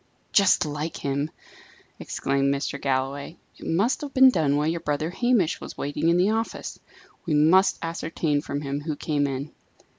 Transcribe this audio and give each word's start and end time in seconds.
"Just 0.31 0.65
like 0.65 0.97
him!" 0.97 1.29
exclaimed 1.99 2.51
Mr. 2.51 2.81
Galloway. 2.81 3.37
"It 3.59 3.67
must 3.67 4.01
have 4.01 4.15
been 4.15 4.31
done 4.31 4.55
while 4.57 4.65
your 4.65 4.79
brother 4.79 5.11
Hamish 5.11 5.61
was 5.61 5.77
waiting 5.77 6.09
in 6.09 6.17
the 6.17 6.31
office. 6.31 6.79
We 7.27 7.35
must 7.35 7.77
ascertain 7.83 8.41
from 8.41 8.61
him 8.61 8.81
who 8.81 8.95
came 8.95 9.27
in." 9.27 9.51